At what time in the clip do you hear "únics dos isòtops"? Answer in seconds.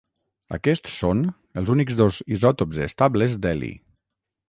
1.75-2.83